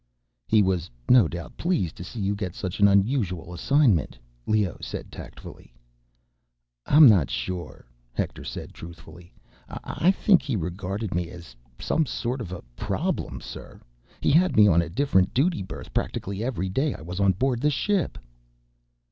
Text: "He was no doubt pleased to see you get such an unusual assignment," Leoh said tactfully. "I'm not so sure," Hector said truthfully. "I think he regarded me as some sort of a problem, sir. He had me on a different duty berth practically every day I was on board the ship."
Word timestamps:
"He 0.47 0.63
was 0.63 0.89
no 1.09 1.27
doubt 1.27 1.57
pleased 1.57 1.95
to 1.97 2.03
see 2.03 2.19
you 2.21 2.33
get 2.33 2.55
such 2.55 2.79
an 2.79 2.87
unusual 2.87 3.53
assignment," 3.53 4.17
Leoh 4.47 4.79
said 4.81 5.11
tactfully. 5.11 5.75
"I'm 6.87 7.07
not 7.07 7.27
so 7.29 7.33
sure," 7.33 7.85
Hector 8.11 8.43
said 8.43 8.73
truthfully. 8.73 9.31
"I 9.69 10.09
think 10.09 10.41
he 10.41 10.55
regarded 10.55 11.13
me 11.13 11.29
as 11.29 11.55
some 11.77 12.07
sort 12.07 12.41
of 12.41 12.51
a 12.51 12.63
problem, 12.75 13.41
sir. 13.41 13.79
He 14.21 14.31
had 14.31 14.55
me 14.57 14.67
on 14.67 14.81
a 14.81 14.89
different 14.89 15.35
duty 15.35 15.61
berth 15.61 15.93
practically 15.93 16.43
every 16.43 16.67
day 16.67 16.95
I 16.95 17.03
was 17.03 17.19
on 17.19 17.33
board 17.33 17.61
the 17.61 17.69
ship." 17.69 18.17